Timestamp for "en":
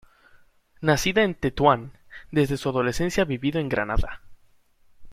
1.21-1.35, 3.59-3.69